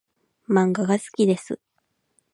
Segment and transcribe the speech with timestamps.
[0.49, 1.59] 漫画が好きです。